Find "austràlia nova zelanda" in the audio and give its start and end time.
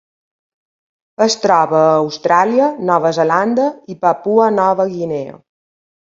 1.97-3.67